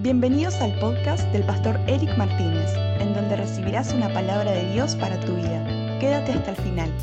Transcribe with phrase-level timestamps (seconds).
[0.00, 5.18] Bienvenidos al podcast del pastor Eric Martínez, en donde recibirás una palabra de Dios para
[5.18, 5.98] tu vida.
[5.98, 6.94] Quédate hasta el final.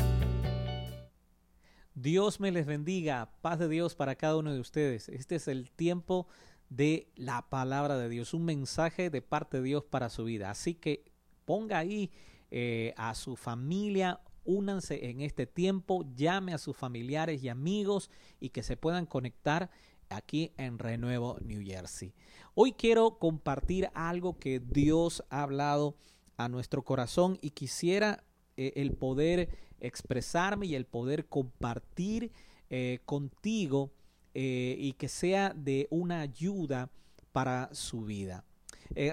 [1.94, 5.10] Dios me les bendiga, paz de Dios para cada uno de ustedes.
[5.10, 6.26] Este es el tiempo
[6.70, 10.48] de la palabra de Dios, un mensaje de parte de Dios para su vida.
[10.50, 11.04] Así que
[11.44, 12.10] ponga ahí
[12.50, 18.48] eh, a su familia, únanse en este tiempo, llame a sus familiares y amigos y
[18.48, 19.68] que se puedan conectar
[20.10, 22.14] aquí en Renuevo, New Jersey.
[22.54, 25.96] Hoy quiero compartir algo que Dios ha hablado
[26.36, 28.24] a nuestro corazón y quisiera
[28.56, 29.48] eh, el poder
[29.80, 32.32] expresarme y el poder compartir
[32.70, 33.92] eh, contigo
[34.34, 36.90] eh, y que sea de una ayuda
[37.32, 38.44] para su vida.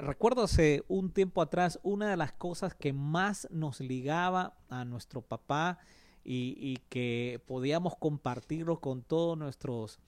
[0.02, 5.22] recuerdo hace un tiempo atrás una de las cosas que más nos ligaba a nuestro
[5.22, 5.80] papá
[6.24, 10.00] y, y que podíamos compartirlo con todos nuestros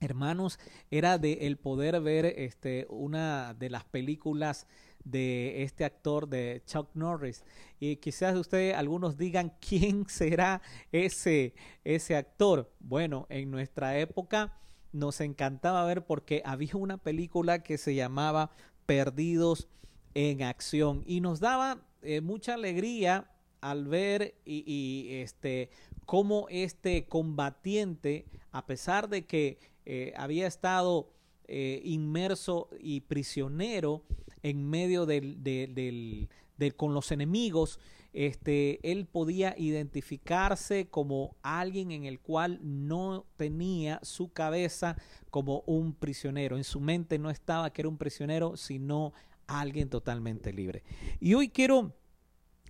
[0.00, 0.58] hermanos,
[0.90, 4.66] era de el poder ver este, una de las películas
[5.04, 7.44] de este actor de Chuck Norris.
[7.80, 12.72] Y quizás ustedes algunos digan quién será ese, ese actor.
[12.80, 14.58] Bueno, en nuestra época
[14.92, 18.50] nos encantaba ver porque había una película que se llamaba
[18.86, 19.68] Perdidos
[20.14, 25.70] en Acción y nos daba eh, mucha alegría al ver y, y este
[26.08, 31.12] cómo este combatiente, a pesar de que eh, había estado
[31.46, 34.02] eh, inmerso y prisionero
[34.42, 36.28] en medio del, del,
[36.76, 37.78] con los enemigos,
[38.12, 44.96] este, él podía identificarse como alguien en el cual no tenía su cabeza
[45.30, 46.56] como un prisionero.
[46.56, 49.12] En su mente no estaba que era un prisionero, sino
[49.46, 50.84] alguien totalmente libre.
[51.20, 51.94] Y hoy quiero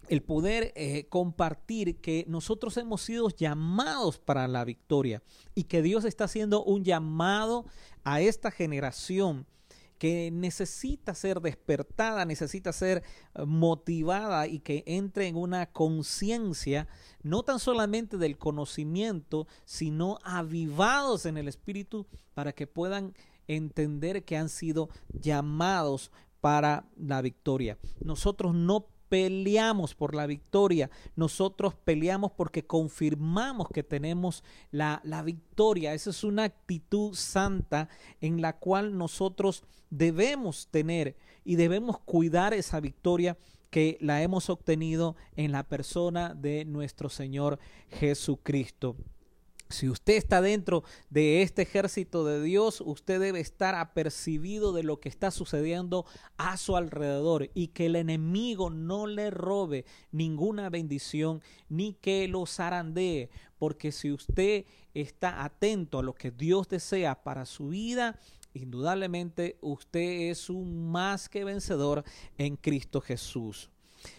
[0.08, 5.22] el poder eh, compartir que nosotros hemos sido llamados para la victoria
[5.54, 7.66] y que Dios está haciendo un llamado
[8.04, 9.46] a esta generación
[9.98, 13.02] que necesita ser despertada, necesita ser
[13.34, 16.88] eh, motivada y que entre en una conciencia
[17.22, 23.14] no tan solamente del conocimiento, sino avivados en el espíritu para que puedan
[23.48, 27.78] entender que han sido llamados para la victoria.
[28.00, 35.94] Nosotros no peleamos por la victoria, nosotros peleamos porque confirmamos que tenemos la, la, victoria.
[35.94, 37.88] Esa es una actitud santa
[38.20, 43.36] en la cual nosotros debemos tener y debemos cuidar esa victoria
[43.70, 47.58] que la hemos obtenido en la persona de nuestro Señor
[47.90, 48.96] Jesucristo.
[49.70, 54.98] Si usted está dentro de este ejército de Dios, usted debe estar apercibido de lo
[54.98, 56.06] que está sucediendo
[56.38, 62.46] a su alrededor y que el enemigo no le robe ninguna bendición ni que lo
[62.46, 63.28] zarandee,
[63.58, 64.64] porque si usted
[64.94, 68.18] está atento a lo que Dios desea para su vida,
[68.54, 72.04] indudablemente usted es un más que vencedor
[72.38, 73.70] en Cristo Jesús.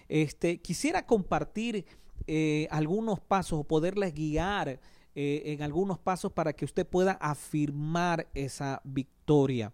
[0.07, 1.85] Este, quisiera compartir
[2.27, 4.79] eh, algunos pasos o poderles guiar
[5.21, 9.73] eh, en algunos pasos para que usted pueda afirmar esa victoria.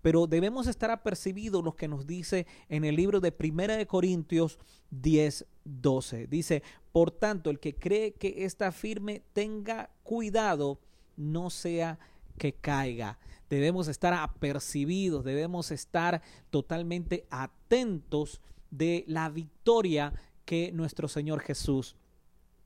[0.00, 4.60] Pero debemos estar apercibidos lo que nos dice en el libro de Primera de Corintios
[4.92, 6.28] 10, 12.
[6.28, 10.78] Dice, por tanto, el que cree que está firme, tenga cuidado,
[11.16, 11.98] no sea
[12.38, 13.18] que caiga.
[13.50, 20.12] Debemos estar apercibidos, debemos estar totalmente atentos de la victoria
[20.44, 21.96] que nuestro Señor Jesús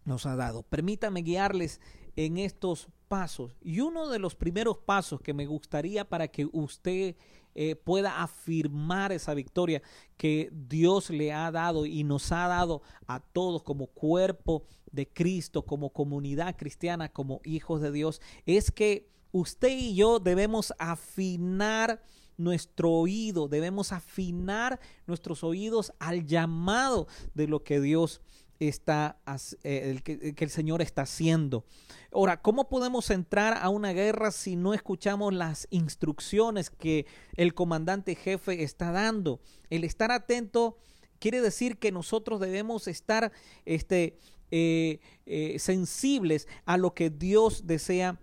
[0.05, 0.63] nos ha dado.
[0.63, 1.81] Permítame guiarles
[2.16, 3.56] en estos pasos.
[3.60, 7.16] Y uno de los primeros pasos que me gustaría para que usted
[7.54, 9.82] eh, pueda afirmar esa victoria
[10.16, 15.65] que Dios le ha dado y nos ha dado a todos como cuerpo de Cristo,
[15.65, 22.03] como comunidad cristiana, como hijos de Dios, es que usted y yo debemos afinar
[22.37, 28.21] nuestro oído, debemos afinar nuestros oídos al llamado de lo que Dios
[28.60, 29.19] está,
[29.65, 31.65] eh, el que, el Señor está haciendo.
[32.12, 37.06] Ahora, ¿cómo podemos entrar a una guerra si no escuchamos las instrucciones que
[37.37, 39.41] el comandante jefe está dando?
[39.71, 40.78] El estar atento
[41.18, 43.33] quiere decir que nosotros debemos estar
[43.65, 44.18] este,
[44.51, 48.21] eh, eh, sensibles a lo que Dios desea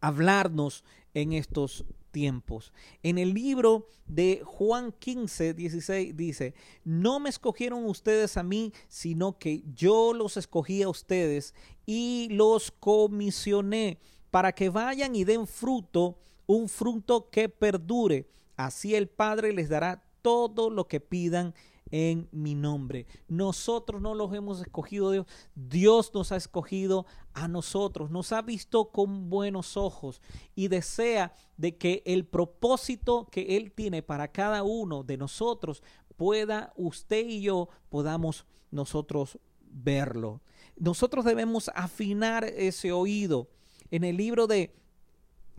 [0.00, 0.84] hablarnos
[1.14, 2.72] en estos tiempos.
[3.02, 6.54] En el libro de Juan 15, 16 dice,
[6.84, 11.54] no me escogieron ustedes a mí, sino que yo los escogí a ustedes
[11.86, 13.98] y los comisioné
[14.30, 18.28] para que vayan y den fruto, un fruto que perdure.
[18.56, 21.54] Así el Padre les dará todo lo que pidan
[21.92, 23.06] en mi nombre.
[23.28, 25.26] Nosotros no los hemos escogido Dios.
[25.54, 28.10] Dios nos ha escogido a nosotros.
[28.10, 30.20] Nos ha visto con buenos ojos
[30.56, 35.82] y desea de que el propósito que Él tiene para cada uno de nosotros
[36.16, 40.40] pueda usted y yo podamos nosotros verlo.
[40.76, 43.48] Nosotros debemos afinar ese oído.
[43.90, 44.74] En el libro de,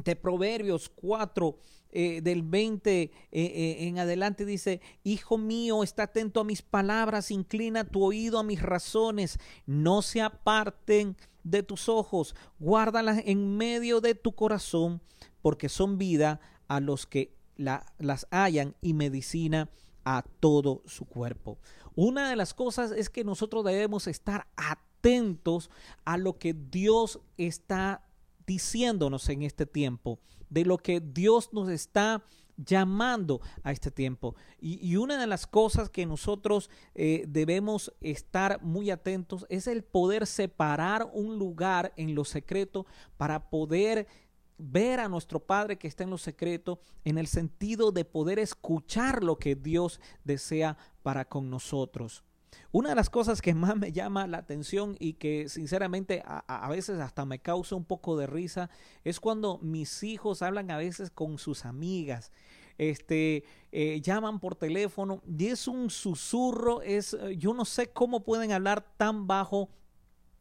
[0.03, 1.55] de Proverbios 4,
[1.95, 7.29] eh, del 20 eh, eh, en adelante dice, Hijo mío, está atento a mis palabras,
[7.29, 9.37] inclina tu oído a mis razones,
[9.67, 15.01] no se aparten de tus ojos, guárdalas en medio de tu corazón,
[15.43, 19.69] porque son vida a los que las hallan y medicina
[20.03, 21.59] a todo su cuerpo.
[21.93, 25.69] Una de las cosas es que nosotros debemos estar atentos
[26.05, 28.03] a lo que Dios está
[28.45, 30.19] diciéndonos en este tiempo,
[30.49, 32.23] de lo que Dios nos está
[32.57, 34.35] llamando a este tiempo.
[34.59, 40.27] Y, una de las cosas que nosotros eh, debemos estar muy atentos es el poder
[40.27, 42.85] separar un lugar en lo secreto
[43.17, 44.07] para poder
[44.57, 49.23] ver a nuestro Padre que está en lo secreto en el sentido de poder escuchar
[49.23, 52.23] lo que Dios desea para con nosotros.
[52.71, 56.99] Una de las cosas que más me llama la atención y que sinceramente a, veces
[56.99, 58.69] hasta me causa un poco de risa
[59.03, 62.31] es cuando mis hijos hablan a veces con sus amigas.
[62.77, 68.23] Este eh, llaman por teléfono y es un susurro, es eh, yo no sé cómo
[68.23, 69.69] pueden hablar tan bajo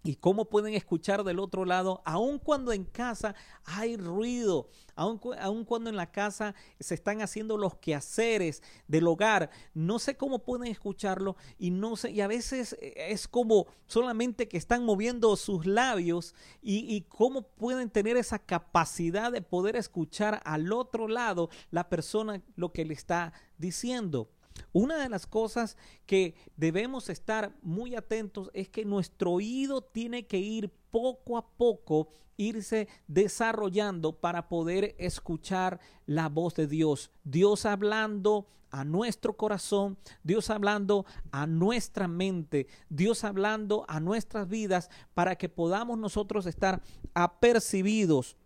[0.03, 3.35] y cómo pueden escuchar del otro lado, aun cuando en casa
[3.65, 5.19] hay ruido, aun,
[5.65, 10.71] cuando en la casa se están haciendo los quehaceres del hogar, no sé cómo pueden
[10.71, 15.67] escucharlo y no sé, y a veces eh, es como solamente que están moviendo sus
[15.67, 22.43] labios y cómo pueden tener esa capacidad de poder escuchar al otro lado la persona
[22.57, 24.29] lo que le está diciendo.
[24.73, 25.77] Una de las cosas
[26.07, 32.09] que debemos estar muy atentos es que nuestro oído tiene que ir poco a poco,
[32.37, 37.11] irse desarrollando para poder escuchar la voz de Dios.
[37.25, 44.91] Dios hablando a nuestro corazón, Dios hablando a nuestra mente, Dios hablando a nuestras vidas
[45.15, 46.83] para que podamos nosotros estar
[47.13, 48.37] apercibidos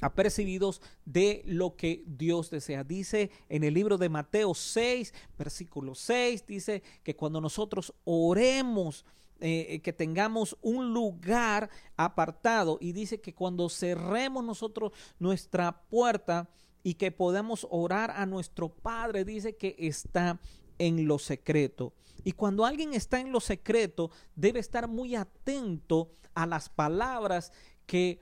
[0.00, 2.84] apercibidos de lo que Dios desea.
[2.84, 9.04] Dice en el libro de Mateo 6, versículo 6, dice que cuando nosotros oremos,
[9.40, 16.48] eh, que tengamos un lugar apartado y dice que cuando cerremos nosotros nuestra puerta
[16.82, 20.38] y que podamos orar a nuestro Padre, dice que está
[20.78, 21.92] en lo secreto.
[22.24, 27.52] Y cuando alguien está en lo secreto, debe estar muy atento a las palabras
[27.86, 28.20] que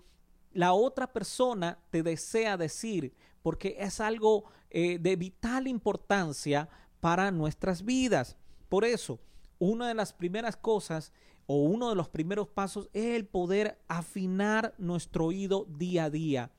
[0.55, 6.69] la otra persona te desea decir, porque es algo eh, de vital importancia
[7.01, 8.37] para nuestras vidas.
[8.69, 9.21] Por eso,
[9.59, 11.13] una de las primeras cosas
[11.47, 16.51] o uno de los primeros pasos es el poder afinar nuestro oído día a día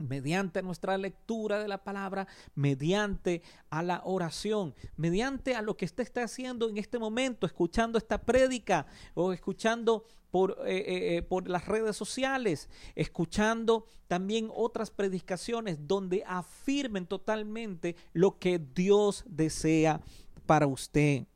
[0.00, 6.02] mediante nuestra lectura de la palabra, mediante a la oración, mediante a lo que usted
[6.02, 11.48] está haciendo en este momento, escuchando esta prédica o escuchando por, eh, eh, eh, por
[11.48, 20.00] las redes sociales, escuchando también otras predicaciones donde afirmen totalmente lo que Dios desea
[20.46, 21.26] para usted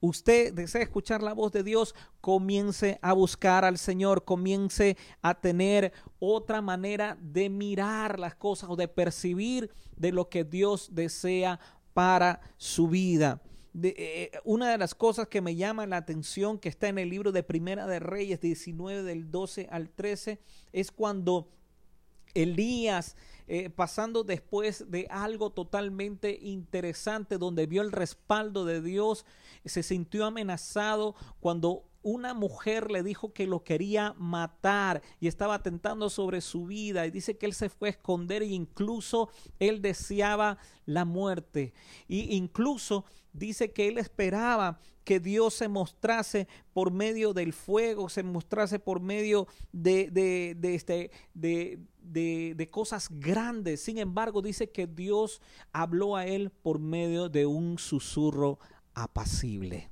[0.00, 5.92] usted desea escuchar la voz de Dios, comience a buscar al Señor, comience a tener
[6.18, 11.60] otra manera de mirar las cosas o de percibir de lo que Dios desea
[11.92, 13.40] para su vida.
[13.82, 17.32] Eh, una de las cosas que me llama la atención que está en el libro
[17.32, 20.38] de Primera de Reyes 19 del 12 al 13
[20.72, 21.48] es cuando
[22.34, 29.26] Elías eh, pasando después de algo totalmente interesante donde vio el respaldo de Dios,
[29.64, 36.10] se sintió amenazado cuando una mujer le dijo que lo quería matar y estaba atentando
[36.10, 37.06] sobre su vida.
[37.06, 41.72] Y dice que él se fue a esconder e incluso él deseaba la muerte.
[42.06, 48.22] Y incluso dice que él esperaba que Dios se mostrase por medio del fuego, se
[48.22, 53.82] mostrase por medio de, de, de, este, de, de cosas grandes.
[53.82, 55.40] Sin embargo, dice que Dios
[55.72, 58.58] habló a él por medio de un susurro
[58.94, 59.90] apacible.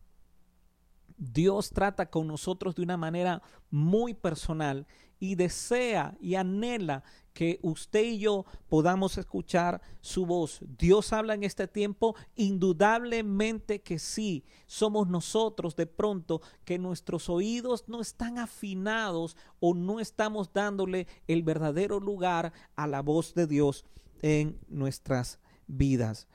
[1.16, 4.87] Dios trata con nosotros de una manera muy personal
[5.21, 10.61] y desea y anhela que usted y yo podamos escuchar su voz.
[10.79, 14.45] Dios habla en este tiempo, indudablemente que sí.
[14.67, 21.43] Somos nosotros de pronto que nuestros oídos no están afinados o no estamos dándole el
[21.43, 23.85] verdadero lugar a la voz de Dios
[24.21, 26.29] en nuestras vidas.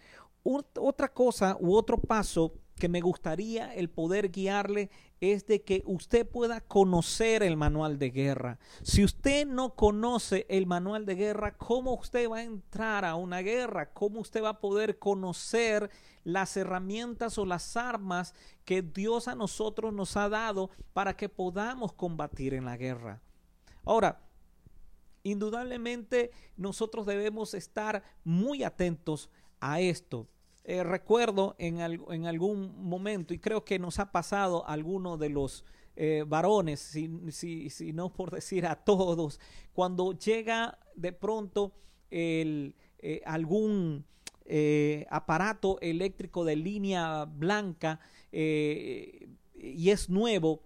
[0.43, 6.27] Otra cosa u otro paso que me gustaría el poder guiarle es de que usted
[6.27, 8.59] pueda conocer el manual de guerra.
[8.83, 13.41] Si usted no conoce el manual de guerra, ¿cómo usted va a entrar a una
[13.41, 13.91] guerra?
[13.93, 15.89] ¿Cómo usted va a poder conocer
[16.23, 21.93] las herramientas o las armas que Dios a nosotros nos ha dado para que podamos
[21.93, 23.21] combatir en la guerra?
[23.83, 24.21] Ahora,
[25.23, 29.29] indudablemente nosotros debemos estar muy atentos
[29.59, 30.27] a esto.
[30.69, 35.63] Eh, recuerdo en, algún momento, y creo que nos ha pasado a algunos de los
[35.95, 39.39] eh, varones, si, no por decir a todos,
[39.71, 41.71] cuando llega de pronto
[42.11, 44.05] el, eh, algún
[45.09, 50.63] aparato eléctrico de línea blanca y es nuevo,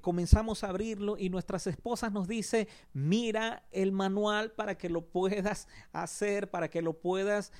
[0.00, 5.68] comenzamos a abrirlo y nuestras esposas nos dice, mira el manual para que lo puedas
[5.92, 7.52] hacer, para que lo puedas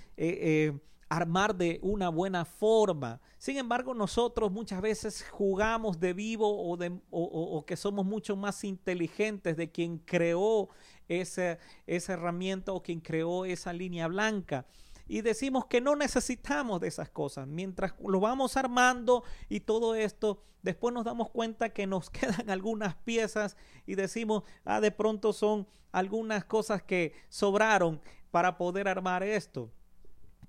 [1.16, 3.20] armar de una buena forma.
[3.38, 8.64] Sin embargo, nosotros muchas veces jugamos de vivo o, de, o, que somos mucho más
[8.64, 10.68] inteligentes de quien creó
[11.08, 14.66] esa, esa herramienta o quien creó esa línea blanca
[15.06, 17.46] y decimos que no necesitamos de esas cosas.
[17.46, 22.94] Mientras lo vamos armando y todo esto, después nos damos cuenta que nos quedan algunas
[22.94, 28.00] piezas y decimos, ah, de pronto son algunas cosas que sobraron
[28.30, 29.70] para poder armar esto.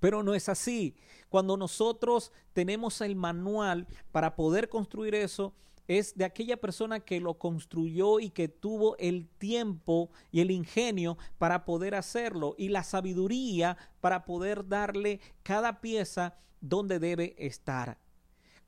[0.03, 0.97] Pero no es así.
[1.29, 5.53] Cuando nosotros tenemos el manual para poder construir eso,
[5.87, 11.17] es de aquella persona que lo construyó y que tuvo el tiempo y el ingenio
[11.37, 17.97] para poder hacerlo y la sabiduría para poder darle cada pieza donde debe estar.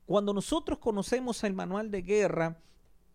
[0.06, 2.62] Cuando nosotros conocemos el manual de guerra,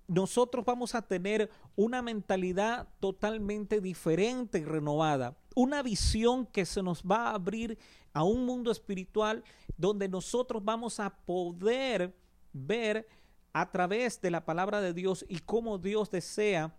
[0.07, 7.01] nosotros vamos a tener una mentalidad totalmente diferente y renovada, una visión que se nos
[7.03, 7.79] va a abrir
[8.13, 9.43] a un mundo espiritual
[9.77, 12.15] donde nosotros vamos a poder
[12.53, 13.07] ver
[13.53, 16.75] a través de la palabra de Dios y cómo Dios desea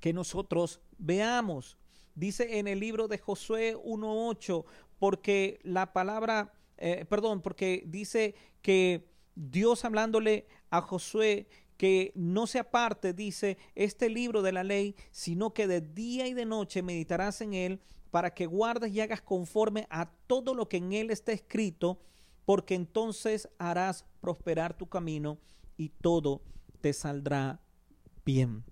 [0.00, 1.76] que nosotros veamos.
[2.14, 4.64] Dice en el libro de Josué 1.8,
[4.98, 11.48] porque la palabra, eh, perdón, porque dice que Dios hablándole a Josué
[11.78, 16.34] que no se aparte, dice, este libro de la ley, sino que de día y
[16.34, 17.80] de noche meditarás en él
[18.10, 22.00] para que guardes y hagas conforme a todo lo que en él está escrito,
[22.44, 25.38] porque entonces harás prosperar tu camino
[25.76, 26.42] y todo
[26.80, 27.60] te saldrá
[28.24, 28.64] bien.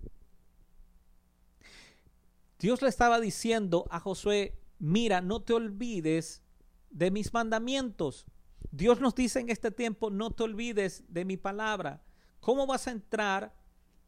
[2.59, 6.43] Dios le estaba diciendo a Josué, mira, no te olvides
[6.89, 8.25] de mis mandamientos.
[8.71, 12.03] Dios nos dice en este tiempo, no te olvides de mi palabra.
[12.47, 13.53] ¿Cómo vas a entrar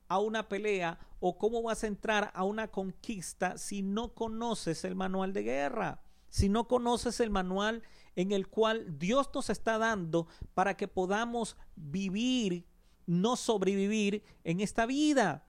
[0.07, 4.95] a una pelea o cómo vas a entrar a una conquista si no conoces el
[4.95, 7.83] manual de guerra, si no conoces el manual
[8.15, 12.65] en el cual Dios nos está dando para que podamos vivir,
[13.05, 15.45] no sobrevivir en esta vida.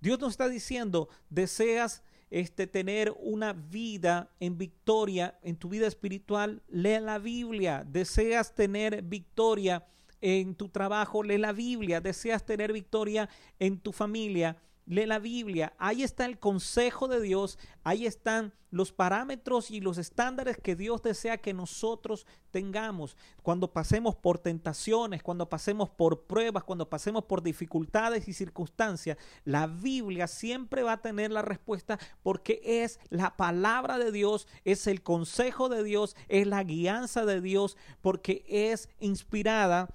[0.00, 6.64] Dios nos está diciendo, deseas este, tener una vida en victoria en tu vida espiritual,
[6.66, 7.84] lee la Biblia.
[7.86, 9.86] Deseas tener victoria
[10.26, 12.00] en tu trabajo, lee la Biblia.
[12.00, 13.28] Deseas tener victoria
[13.60, 15.72] en tu familia, lee la Biblia.
[15.78, 21.00] Ahí está el consejo de Dios, ahí están los parámetros y los estándares que Dios
[21.00, 23.16] desea que nosotros tengamos.
[23.44, 29.68] Cuando pasemos por tentaciones, cuando pasemos por pruebas, cuando pasemos por dificultades y circunstancias, la
[29.68, 35.04] Biblia siempre va a tener la respuesta porque es la palabra de Dios, es el
[35.04, 39.88] consejo de Dios, es la guianza de Dios, porque es inspirada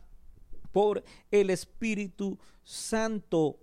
[0.71, 3.59] por el Espíritu Santo.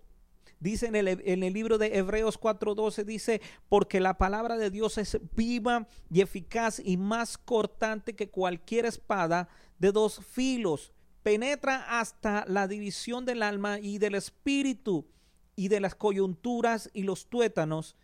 [0.60, 0.96] Dice en
[1.44, 6.80] el, libro de Hebreos 4:12, dice, porque la palabra de Dios es viva y eficaz
[6.84, 9.48] y más cortante que cualquier espada
[9.78, 10.92] de dos filos.
[11.22, 15.06] Penetra hasta la división del alma y del espíritu
[15.54, 17.96] y de las coyunturas y los tuétanos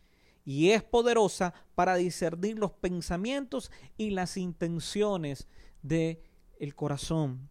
[0.44, 5.48] y es poderosa para discernir los pensamientos y las intenciones
[5.82, 6.22] de
[6.58, 7.50] el corazón.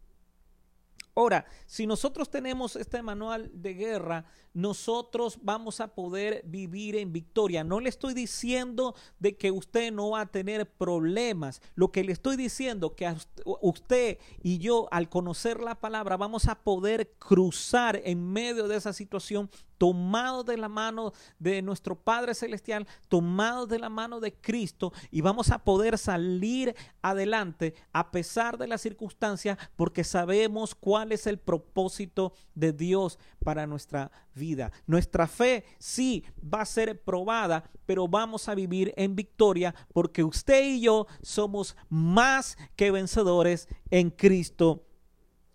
[1.16, 7.64] Ahora, si nosotros tenemos este manual de guerra, nosotros vamos a poder vivir en victoria.
[7.64, 11.62] No le estoy diciendo de que usted no va a tener problemas.
[11.76, 13.14] Lo que le estoy diciendo que
[13.62, 18.94] usted y yo al conocer la palabra vamos a poder cruzar en medio de esa
[18.94, 19.50] situación
[19.84, 25.20] tomados de la mano de nuestro Padre Celestial, tomados de la mano de Cristo y
[25.20, 31.38] vamos a poder salir adelante a pesar de las circunstancias porque sabemos cuál es el
[31.38, 34.72] propósito de Dios para nuestra vida.
[34.86, 40.64] Nuestra fe sí va a ser probada, pero vamos a vivir en victoria porque usted
[40.64, 44.86] y yo somos más que vencedores en Cristo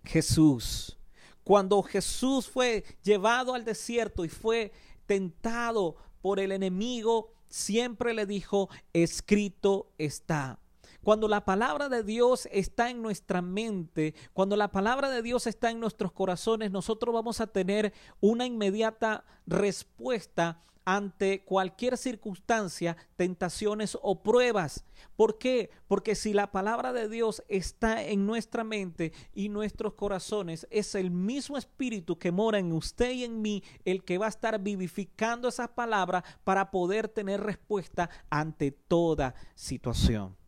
[0.05, 0.99] Jesús.
[1.45, 4.73] Cuando Jesús fue llevado al desierto y fue
[5.07, 10.59] tentado por el enemigo, siempre le dijo, escrito está.
[11.03, 15.71] Cuando la palabra de Dios está en nuestra mente, cuando la palabra de Dios está
[15.71, 24.23] en nuestros corazones, nosotros vamos a tener una inmediata respuesta ante cualquier circunstancia, tentaciones o
[24.23, 24.87] pruebas.
[25.17, 25.69] ¿Por qué?
[25.87, 31.11] Porque si la palabra de Dios está en nuestra mente y nuestros corazones, es el
[31.11, 35.49] mismo espíritu que mora en usted y en mí el que va a estar vivificando
[35.49, 40.39] esa palabra para poder tener respuesta ante toda situación.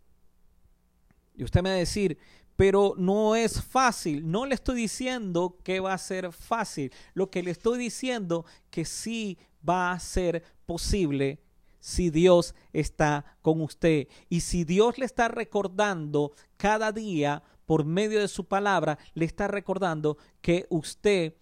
[1.40, 2.18] Y usted me va a decir,
[2.54, 4.30] pero no es fácil.
[4.30, 6.92] No le estoy diciendo que va a ser fácil.
[7.14, 11.40] Lo que le estoy diciendo que sí va a ser posible
[11.78, 14.06] si Dios está con usted.
[14.28, 19.48] Y si Dios le está recordando cada día por medio de su palabra, le está
[19.48, 21.34] recordando que usted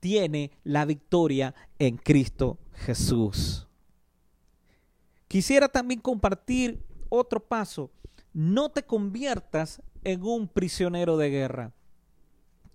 [0.00, 3.68] tiene la victoria en Cristo Jesús.
[5.28, 7.90] Quisiera también compartir otro paso.
[8.32, 11.72] No te conviertas en un prisionero de guerra.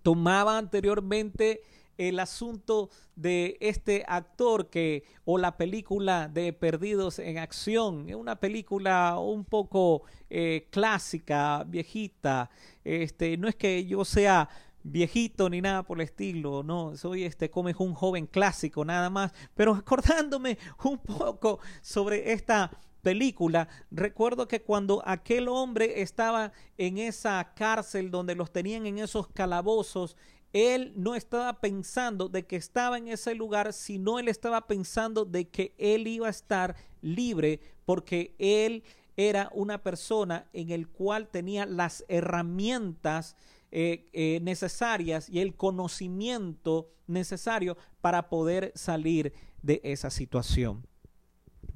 [0.03, 1.61] Tomaba anteriormente
[1.97, 9.17] el asunto de este actor que o la película de Perdidos en Acción, una película
[9.19, 12.49] un poco eh, clásica, viejita.
[12.83, 14.47] Este, no es que yo sea
[14.83, 19.33] viejito ni nada por el estilo, no, soy este como un joven clásico nada más,
[19.53, 27.53] pero acordándome un poco sobre esta película, recuerdo que cuando aquel hombre estaba en esa
[27.55, 30.15] cárcel donde los tenían en esos calabozos,
[30.53, 35.49] él no estaba pensando de que estaba en ese lugar, sino él estaba pensando de
[35.49, 38.83] que él iba a estar libre porque él
[39.15, 43.35] era una persona en el cual tenía las herramientas
[43.71, 50.85] eh, eh, necesarias y el conocimiento necesario para poder salir de esa situación.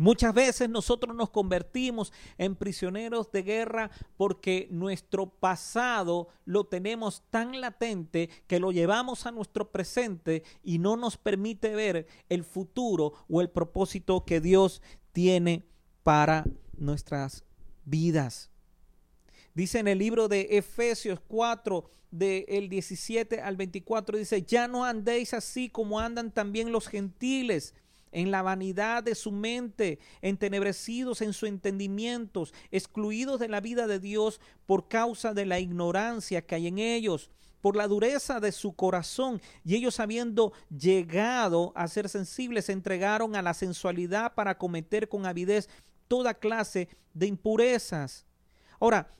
[0.02, 7.62] Muchas veces nosotros nos convertimos en prisioneros de guerra porque nuestro pasado lo tenemos tan
[7.62, 13.42] latente que lo llevamos a nuestro presente y no nos permite ver el futuro o
[13.42, 15.68] el propósito que Dios tiene
[16.02, 17.44] para nuestras
[17.86, 18.50] vidas.
[19.54, 25.36] Dice en el libro de Efesios 4, del 17 al 24, dice, ya no andéis
[25.36, 27.76] así como andan también los gentiles
[28.12, 34.00] en la vanidad de su mente, entenebrecidos en su entendimientos, excluidos de la vida de
[34.00, 37.30] Dios por causa de la ignorancia que hay en ellos
[37.62, 43.36] por la dureza de su corazón, y ellos habiendo llegado a ser sensibles, se entregaron
[43.36, 45.70] a la sensualidad para cometer con avidez
[46.08, 48.26] toda clase de impurezas.
[48.80, 49.14] Ahora,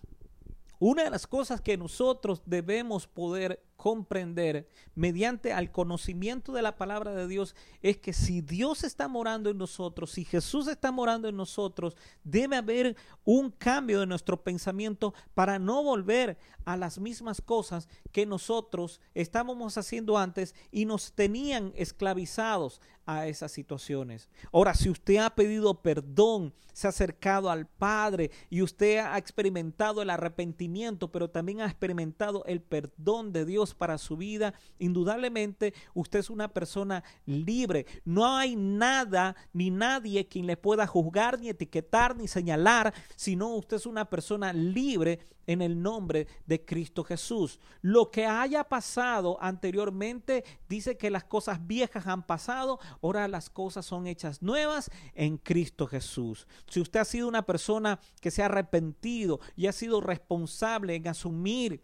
[0.80, 7.16] una de las cosas que nosotros debemos poder comprender mediante al conocimiento de la palabra
[7.16, 11.36] de Dios es que si Dios está morando en nosotros, si Jesús está morando en
[11.36, 17.90] nosotros, debe haber un cambio de nuestro pensamiento para no volver a las mismas cosas
[18.12, 24.30] que nosotros estábamos haciendo antes y nos tenían esclavizados a esas situaciones.
[24.52, 30.02] Ahora, si usted ha pedido perdón, se ha acercado al Padre y usted ha experimentado
[30.02, 36.20] el arrepentimiento, pero también ha experimentado el perdón de Dios para su vida, indudablemente usted
[36.20, 37.86] es una persona libre.
[38.06, 43.78] No hay nada ni nadie quien le pueda juzgar, ni etiquetar, ni señalar, sino usted
[43.78, 47.60] es una persona libre en el nombre de Cristo Jesús.
[47.82, 53.86] Lo que haya pasado anteriormente dice que las cosas viejas han pasado, ahora las cosas
[53.86, 56.48] son hechas nuevas en Cristo Jesús.
[56.68, 61.08] Si usted ha sido una persona que se ha arrepentido y ha sido responsable en
[61.08, 61.84] asumir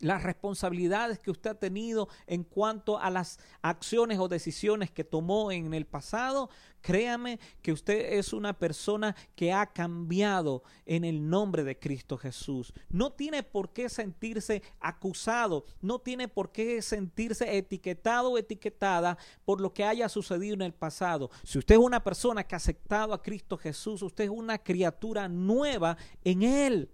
[0.00, 5.52] las responsabilidades que usted ha tenido en cuanto a las acciones o decisiones que tomó
[5.52, 11.64] en el pasado, créame que usted es una persona que ha cambiado en el nombre
[11.64, 12.72] de Cristo Jesús.
[12.88, 19.60] No tiene por qué sentirse acusado, no tiene por qué sentirse etiquetado o etiquetada por
[19.60, 21.30] lo que haya sucedido en el pasado.
[21.42, 25.28] Si usted es una persona que ha aceptado a Cristo Jesús, usted es una criatura
[25.28, 26.90] nueva en Él.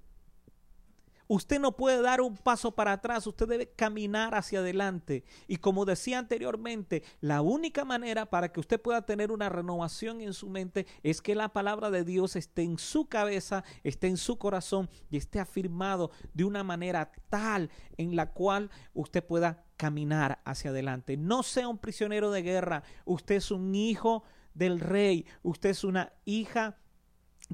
[1.28, 5.24] Usted no puede dar un paso para atrás, usted debe caminar hacia adelante.
[5.48, 10.35] Y como decía anteriormente, la única manera para que usted pueda tener una renovación en
[10.35, 14.38] su mente es que la palabra de Dios esté en su cabeza, esté en su
[14.38, 20.70] corazón y esté afirmado de una manera tal en la cual usted pueda caminar hacia
[20.70, 21.16] adelante.
[21.16, 24.22] No sea un prisionero de guerra, usted es un hijo
[24.54, 26.78] del rey, usted es una hija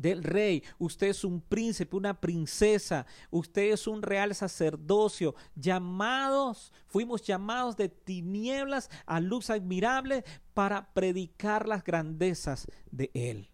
[0.01, 7.23] del rey, usted es un príncipe, una princesa, usted es un real sacerdocio, llamados, fuimos
[7.23, 13.51] llamados de tinieblas a luz admirable para predicar las grandezas de él.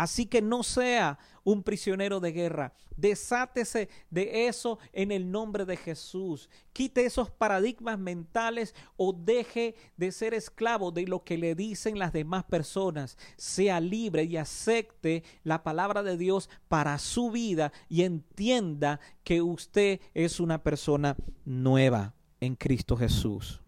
[0.00, 2.72] Así que no sea un prisionero de guerra.
[2.96, 6.48] Desátese de eso en el nombre de Jesús.
[6.72, 12.14] Quite esos paradigmas mentales o deje de ser esclavo de lo que le dicen las
[12.14, 13.18] demás personas.
[13.36, 20.00] Sea libre y acepte la palabra de Dios para su vida y entienda que usted
[20.14, 23.60] es una persona nueva en Cristo Jesús.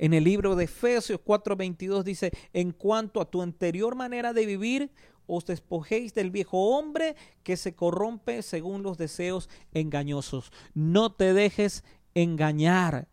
[0.00, 4.90] En el libro de Efesios 4:22 dice, en cuanto a tu anterior manera de vivir,
[5.26, 10.52] os despojéis del viejo hombre que se corrompe según los deseos engañosos.
[10.72, 11.84] No te dejes
[12.14, 13.08] engañar.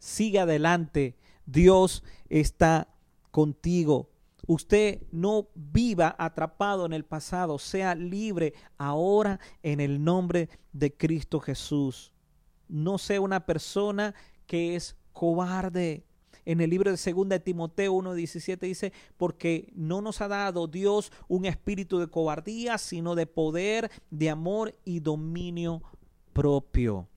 [0.00, 1.16] Sigue adelante.
[1.46, 2.88] Dios está
[3.30, 4.10] contigo.
[4.48, 11.38] Usted no viva atrapado en el pasado, sea libre ahora en el nombre de Cristo
[11.38, 12.12] Jesús.
[12.66, 16.04] No sea una persona que es cobarde.
[16.44, 21.10] En el libro de segunda de Timoteo 1:17 dice, porque no nos ha dado Dios
[21.26, 25.82] un espíritu de cobardía, sino de poder, de amor y dominio
[26.32, 27.08] propio.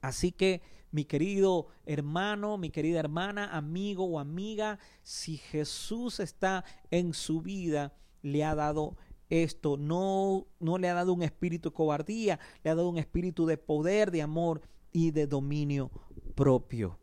[0.00, 7.12] Así que mi querido hermano, mi querida hermana, amigo o amiga, si Jesús está en
[7.12, 7.92] su vida,
[8.22, 8.96] le ha dado
[9.28, 13.44] esto, no, no le ha dado un espíritu de cobardía, le ha dado un espíritu
[13.44, 15.90] de poder, de amor y de dominio
[16.36, 17.00] propio.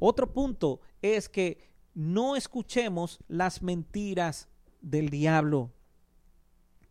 [0.00, 4.48] Otro punto es que no escuchemos las mentiras
[4.80, 5.72] del diablo.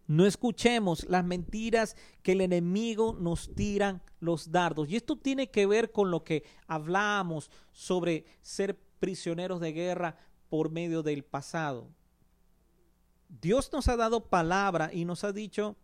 [0.07, 4.89] No escuchemos las mentiras que el enemigo nos tiran los dardos.
[4.89, 10.17] Y esto tiene que ver con lo que hablamos sobre ser prisioneros de guerra
[10.49, 11.89] por medio del pasado.
[13.27, 15.75] Dios nos ha dado palabra y nos ha dicho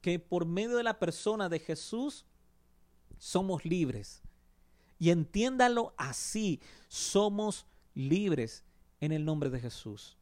[0.00, 2.24] que por medio de la persona de Jesús
[3.20, 4.22] somos libres.
[4.98, 8.64] Y entiéndalo así, somos libres
[9.00, 10.16] en el nombre de Jesús.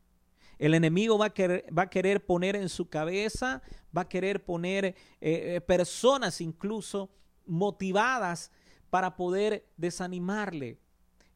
[0.58, 3.62] El enemigo va a, querer, poner en su cabeza,
[3.96, 7.10] va a querer poner eh, eh, personas incluso
[7.46, 8.50] motivadas
[8.90, 10.78] para poder desanimarle.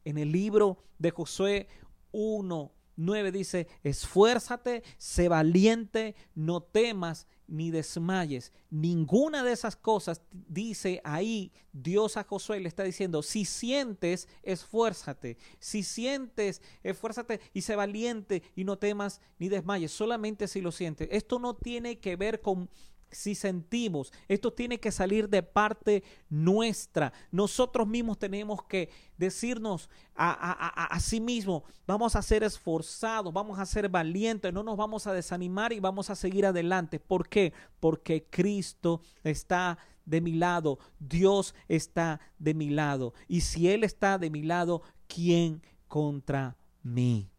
[0.03, 1.67] En el libro de Josué
[2.11, 8.51] 1, 9 dice, esfuérzate, sé valiente, no temas ni desmayes.
[8.69, 15.37] Ninguna de esas cosas dice ahí Dios a Josué le está diciendo, si sientes, esfuérzate.
[15.59, 19.91] Si sientes, esfuérzate y sé valiente y no temas ni desmayes.
[19.91, 21.07] Solamente si lo sientes.
[21.11, 22.69] Esto no tiene que ver con
[23.13, 27.13] si sentimos, esto tiene que salir de parte nuestra.
[27.31, 33.89] Nosotros mismos tenemos que decirnos a, sí mismos, vamos a ser esforzados, vamos a ser
[33.89, 36.99] valientes, no nos vamos a desanimar y vamos a seguir adelante.
[36.99, 37.53] ¿Por qué?
[37.79, 43.13] Porque Cristo está de mi lado, Dios está de mi lado.
[43.27, 47.29] Y si Él está de mi lado, ¿quién contra mí?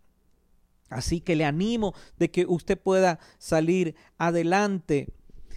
[0.89, 5.13] Así que le animo de que usted pueda salir adelante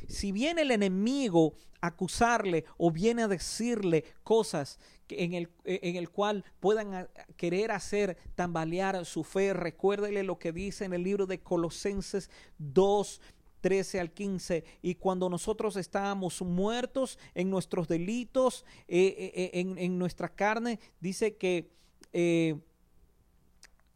[0.07, 6.09] si viene el enemigo a acusarle o viene a decirle cosas en el, en el
[6.09, 11.39] cual puedan querer hacer tambalear su fe, recuérdele lo que dice en el libro de
[11.39, 13.21] Colosenses 2,
[13.61, 14.63] 13 al 15.
[14.81, 20.79] Y cuando nosotros estábamos muertos en nuestros delitos, eh, eh, eh, en, en, nuestra carne,
[20.99, 21.69] dice que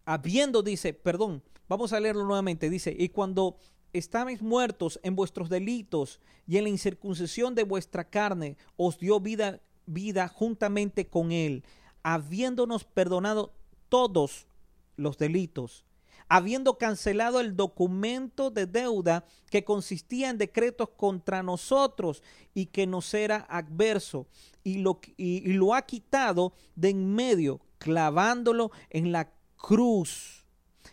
[0.05, 3.57] habiendo, dice, perdón, vamos a leerlo nuevamente, dice, y cuando
[3.93, 10.27] estabais muertos en vuestros delitos y en la incircuncisión de vuestra carne, os dio vida,
[10.27, 11.63] juntamente con él,
[12.03, 13.53] habiéndonos perdonado
[13.89, 14.47] todos
[14.95, 15.85] los delitos,
[16.27, 22.23] habiendo cancelado el documento de deuda que consistía en decretos contra nosotros
[22.53, 24.27] y que nos era adverso,
[24.63, 30.45] y lo, y lo ha quitado de en medio, clavándolo en la cruz,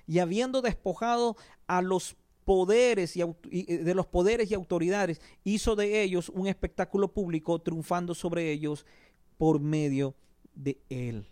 [0.07, 2.17] y habiendo despojado a los
[2.49, 3.23] poderes y,
[3.77, 8.87] de los poderes y autoridades, hizo de ellos un espectáculo público, triunfando sobre ellos
[9.37, 10.15] por medio
[10.55, 11.27] de él.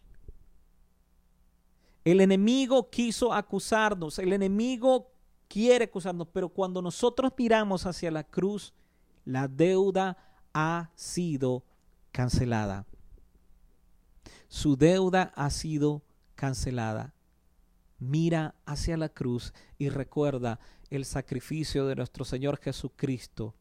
[2.05, 5.11] El enemigo quiso acusarnos, el enemigo
[5.49, 8.75] quiere acusarnos, pero cuando nosotros miramos hacia la cruz,
[9.25, 10.19] la deuda
[10.53, 11.65] ha sido
[12.13, 12.85] cancelada.
[14.49, 16.03] Su deuda ha sido
[16.35, 17.16] cancelada.
[17.99, 23.55] Mira hacia la cruz y recuerda el sacrificio de nuestro Señor Jesucristo,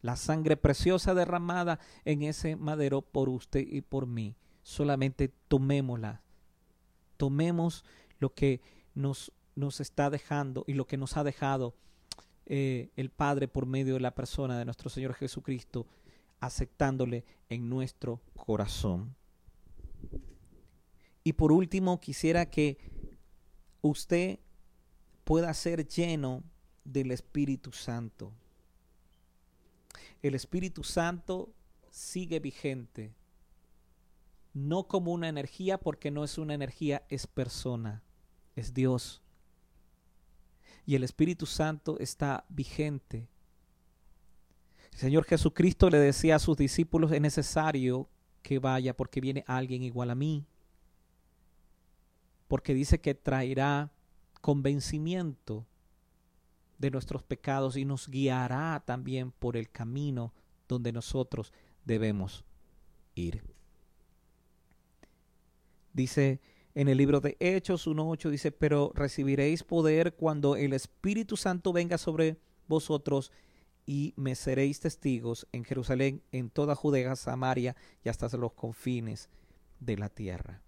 [0.00, 4.36] la sangre preciosa derramada en ese madero por usted y por mí.
[4.62, 6.22] Solamente tomémosla.
[7.16, 7.84] Tomemos
[8.18, 8.60] lo que
[8.94, 11.74] nos nos está dejando y lo que nos ha dejado
[12.46, 15.86] eh, el Padre por medio de la persona de nuestro Señor Jesucristo,
[16.40, 19.14] aceptándole en nuestro corazón.
[21.22, 22.76] Y por último, quisiera que
[23.88, 24.38] usted
[25.24, 26.42] pueda ser lleno
[26.84, 28.32] del Espíritu Santo.
[30.22, 31.52] El Espíritu Santo
[31.90, 33.14] sigue vigente,
[34.54, 38.02] no como una energía, porque no es una energía, es persona,
[38.56, 39.20] es Dios.
[40.86, 43.28] Y el Espíritu Santo está vigente.
[44.92, 48.08] El Señor Jesucristo le decía a sus discípulos, es necesario
[48.42, 50.46] que vaya porque viene alguien igual a mí
[52.54, 53.90] porque dice que traerá
[54.40, 55.66] convencimiento
[56.78, 60.32] de nuestros pecados y nos guiará también por el camino
[60.68, 61.52] donde nosotros
[61.84, 62.44] debemos
[63.16, 63.42] ir.
[65.92, 66.40] Dice
[66.76, 71.98] en el libro de Hechos 1.8, dice, pero recibiréis poder cuando el Espíritu Santo venga
[71.98, 72.38] sobre
[72.68, 73.32] vosotros
[73.84, 79.28] y me seréis testigos en Jerusalén, en toda Judea, Samaria y hasta los confines
[79.80, 80.63] de la tierra.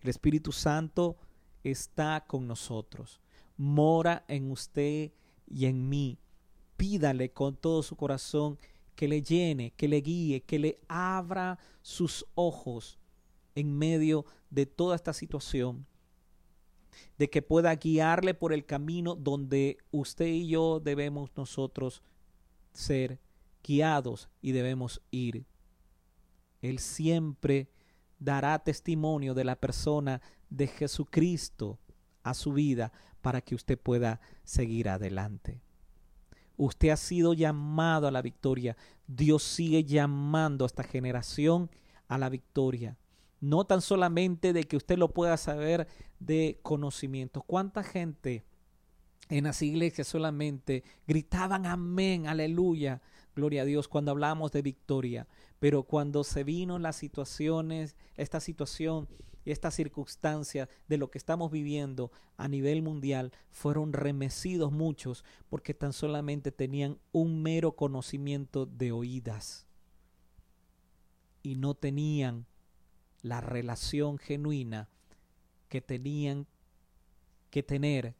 [0.00, 1.16] El Espíritu Santo
[1.62, 3.20] está con nosotros,
[3.56, 5.12] mora en usted
[5.46, 6.18] y en mí.
[6.76, 8.58] Pídale con todo su corazón
[8.94, 12.98] que le llene, que le guíe, que le abra sus ojos
[13.54, 15.86] en medio de toda esta situación,
[17.18, 22.02] de que pueda guiarle por el camino donde usted y yo debemos nosotros
[22.72, 23.18] ser
[23.62, 25.44] guiados y debemos ir.
[26.62, 27.68] Él siempre
[28.20, 31.80] dará testimonio de la persona de Jesucristo
[32.22, 35.60] a su vida para que usted pueda seguir adelante.
[36.56, 38.76] Usted ha sido llamado a la victoria.
[39.06, 41.70] Dios sigue llamando a esta generación
[42.06, 42.98] a la victoria.
[43.40, 47.40] No tan solamente de que usted lo pueda saber de conocimiento.
[47.40, 48.44] ¿Cuánta gente
[49.30, 53.00] en las iglesias solamente gritaban amén, aleluya,
[53.34, 55.26] gloria a Dios, cuando hablamos de victoria?
[55.60, 59.08] Pero cuando se vino las situaciones, esta situación
[59.44, 65.74] y esta circunstancia de lo que estamos viviendo a nivel mundial, fueron remecidos muchos porque
[65.74, 69.66] tan solamente tenían un mero conocimiento de oídas
[71.42, 72.46] y no tenían
[73.22, 74.88] la relación genuina
[75.68, 76.46] que tenían
[77.50, 78.14] que tener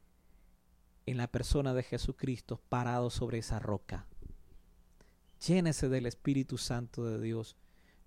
[1.06, 4.06] en la persona de Jesucristo parado sobre esa roca.
[5.46, 7.56] Llénese del Espíritu Santo de Dios.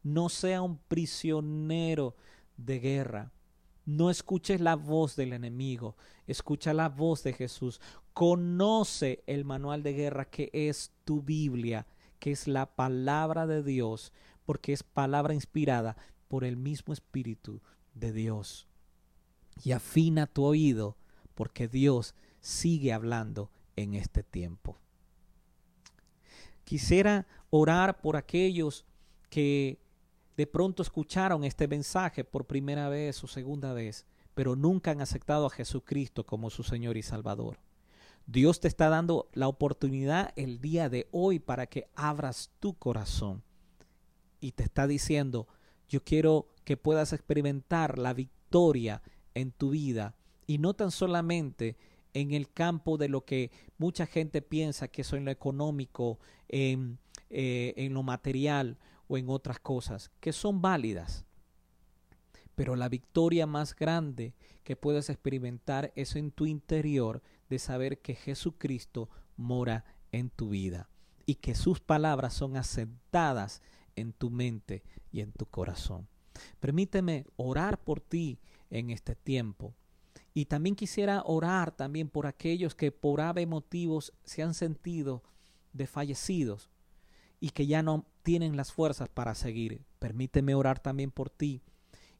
[0.03, 2.15] No sea un prisionero
[2.57, 3.31] de guerra.
[3.85, 7.81] No escuches la voz del enemigo, escucha la voz de Jesús.
[8.13, 11.85] Conoce el manual de guerra que es tu Biblia,
[12.19, 14.13] que es la palabra de Dios,
[14.45, 15.97] porque es palabra inspirada
[16.29, 17.61] por el mismo Espíritu
[17.93, 18.67] de Dios.
[19.63, 20.97] Y afina tu oído,
[21.35, 24.77] porque Dios sigue hablando en este tiempo.
[26.63, 28.85] Quisiera orar por aquellos
[29.29, 29.79] que
[30.37, 35.45] de pronto escucharon este mensaje por primera vez o segunda vez, pero nunca han aceptado
[35.45, 37.59] a Jesucristo como su Señor y Salvador.
[38.25, 43.43] Dios te está dando la oportunidad el día de hoy para que abras tu corazón
[44.39, 45.47] y te está diciendo,
[45.87, 49.01] yo quiero que puedas experimentar la victoria
[49.33, 50.15] en tu vida
[50.47, 51.77] y no tan solamente
[52.13, 56.99] en el campo de lo que mucha gente piensa que es en lo económico, en,
[57.29, 61.25] eh, en lo material o en otras cosas, que son válidas.
[62.55, 68.15] Pero la victoria más grande que puedes experimentar es en tu interior de saber que
[68.15, 70.89] Jesucristo mora en tu vida
[71.25, 73.61] y que sus palabras son asentadas
[73.95, 76.07] en tu mente y en tu corazón.
[76.59, 79.73] Permíteme orar por ti en este tiempo
[80.33, 85.23] y también quisiera orar también por aquellos que por ave motivos se han sentido
[85.73, 86.69] desfallecidos
[87.39, 89.81] y que ya no tienen las fuerzas para seguir.
[89.99, 91.61] Permíteme orar también por ti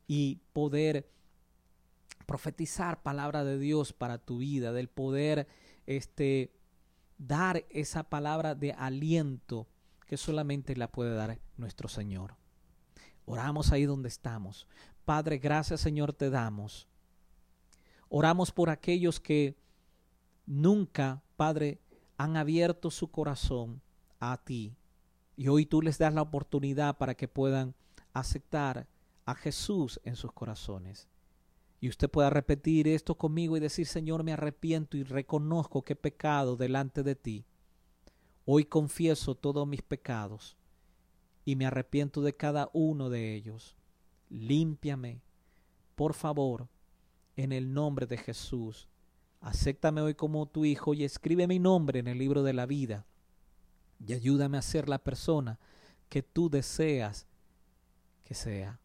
[0.07, 1.09] y poder
[2.25, 5.47] profetizar palabra de Dios para tu vida, del poder
[5.85, 6.53] este
[7.17, 9.67] dar esa palabra de aliento
[10.05, 12.35] que solamente la puede dar nuestro Señor.
[13.25, 14.67] Oramos ahí donde estamos.
[15.05, 16.87] Padre, gracias Señor te damos
[18.15, 19.55] Oramos por aquellos que
[20.45, 21.79] nunca, Padre,
[22.15, 23.81] han abierto su corazón
[24.19, 24.75] a ti.
[25.35, 27.73] Y hoy tú les das la oportunidad para que puedan
[28.13, 28.85] aceptar
[29.25, 31.07] a Jesús en sus corazones.
[31.81, 35.95] Y usted pueda repetir esto conmigo y decir, Señor, me arrepiento y reconozco que he
[35.95, 37.45] pecado delante de ti.
[38.45, 40.55] Hoy confieso todos mis pecados
[41.45, 43.75] y me arrepiento de cada uno de ellos.
[44.29, 45.19] Límpiame,
[45.95, 46.67] por favor,
[47.35, 48.87] en el nombre de Jesús.
[49.41, 53.05] Acéptame hoy como tu hijo y escribe mi nombre en el libro de la vida.
[54.05, 55.59] Y ayúdame a ser la persona
[56.09, 57.27] que tú deseas
[58.23, 58.79] que sea.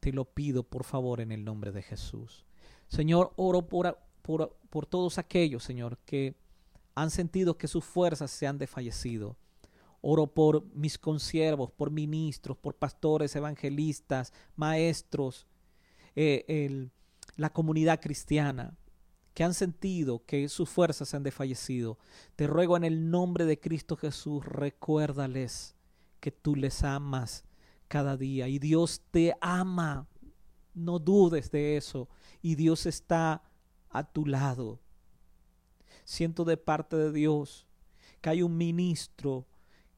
[0.00, 2.46] Te lo pido por favor en el nombre de Jesús.
[2.88, 6.34] Señor, oro por, por, por todos aquellos, Señor, que
[6.94, 9.36] han sentido que sus fuerzas se han desfallecido.
[10.00, 15.46] Oro por mis consiervos, por ministros, por pastores, evangelistas, maestros,
[16.16, 16.90] eh, el,
[17.36, 18.76] la comunidad cristiana
[19.34, 21.98] que han sentido que sus fuerzas han desfallecido.
[22.36, 25.76] Te ruego en el nombre de Cristo Jesús, recuérdales
[26.20, 27.44] que tú les amas
[27.88, 30.08] cada día y Dios te ama.
[30.74, 32.08] No dudes de eso
[32.42, 33.42] y Dios está
[33.88, 34.80] a tu lado.
[36.04, 37.66] Siento de parte de Dios
[38.20, 39.46] que hay un ministro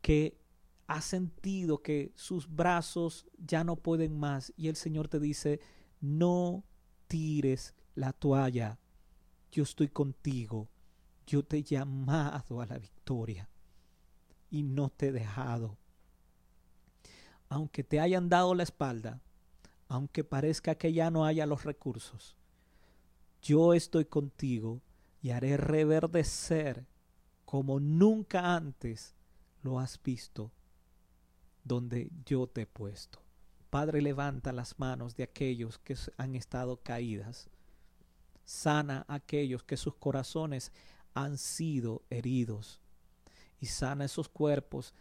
[0.01, 0.39] que
[0.87, 5.61] ha sentido que sus brazos ya no pueden más y el Señor te dice,
[6.01, 6.65] no
[7.13, 8.79] tires la toalla,
[9.51, 10.71] yo estoy contigo,
[11.27, 13.51] yo te he llamado a la victoria
[14.51, 15.77] y no te he dejado.
[17.51, 19.21] Aunque te hayan dado la espalda,
[19.89, 22.35] aunque parezca que ya no haya los recursos,
[23.43, 24.81] yo estoy contigo
[25.21, 26.87] y haré reverdecer
[27.45, 29.15] como nunca antes
[29.63, 30.51] lo has visto
[31.63, 33.22] donde yo te he puesto.
[33.73, 37.49] Padre, levanta las manos de aquellos que han estado caídas.
[38.45, 40.73] Sana a aquellos que sus corazones
[41.15, 42.83] han sido heridos.
[43.61, 44.93] Y sana esos cuerpos,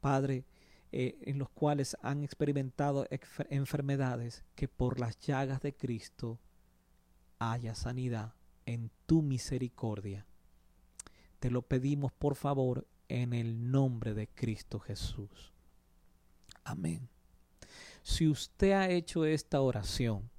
[0.00, 0.44] Padre,
[0.92, 3.04] eh, en los cuales han experimentado
[3.48, 6.38] enfermedades, que por las llagas de Cristo
[7.40, 10.24] haya sanidad en tu misericordia.
[11.40, 15.52] Te lo pedimos por favor en el nombre de Cristo Jesús.
[16.62, 17.08] Amén.
[18.10, 20.30] Si usted ha hecho esta oración,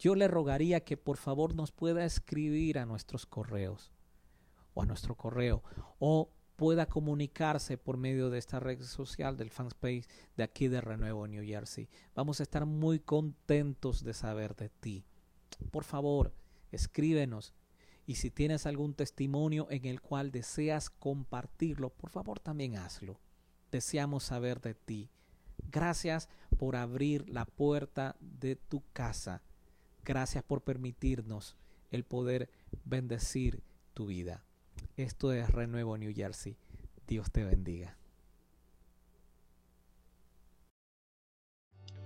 [0.00, 3.92] yo le rogaría que por favor nos pueda escribir a nuestros correos
[4.74, 5.62] o a nuestro correo
[6.00, 11.28] o pueda comunicarse por medio de esta red social del fanspace de aquí de Renuevo
[11.28, 11.88] New Jersey.
[12.16, 15.04] Vamos a estar muy contentos de saber de ti.
[15.70, 16.34] Por favor,
[16.72, 17.54] escríbenos
[18.04, 23.20] y si tienes algún testimonio en el cual deseas compartirlo, por favor también hazlo.
[23.70, 25.08] Deseamos saber de ti.
[25.70, 29.42] Gracias por abrir la puerta de tu casa.
[30.04, 31.56] Gracias por permitirnos
[31.90, 32.48] el poder
[32.84, 33.62] bendecir
[33.94, 34.44] tu vida.
[34.96, 36.56] Esto es Renuevo New Jersey.
[37.06, 37.96] Dios te bendiga.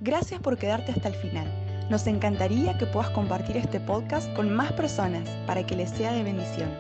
[0.00, 1.48] Gracias por quedarte hasta el final.
[1.90, 6.22] Nos encantaría que puedas compartir este podcast con más personas para que les sea de
[6.22, 6.70] bendición.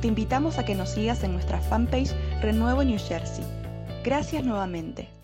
[0.00, 3.44] Te invitamos a que nos sigas en nuestra fanpage Renuevo New Jersey.
[4.04, 5.21] Gracias nuevamente.